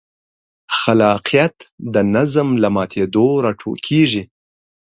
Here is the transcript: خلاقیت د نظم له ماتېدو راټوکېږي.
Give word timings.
خلاقیت 0.79 1.55
د 1.93 1.95
نظم 2.15 2.47
له 2.61 2.69
ماتېدو 2.75 3.25
راټوکېږي. 3.45 4.23